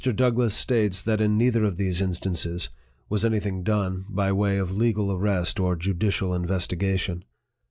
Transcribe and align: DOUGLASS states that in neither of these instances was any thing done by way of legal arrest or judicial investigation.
DOUGLASS 0.03 0.55
states 0.55 0.99
that 1.03 1.21
in 1.21 1.37
neither 1.37 1.63
of 1.63 1.77
these 1.77 2.01
instances 2.01 2.69
was 3.07 3.23
any 3.23 3.39
thing 3.39 3.61
done 3.61 4.03
by 4.09 4.31
way 4.31 4.57
of 4.57 4.75
legal 4.75 5.11
arrest 5.11 5.59
or 5.59 5.75
judicial 5.75 6.33
investigation. 6.33 7.23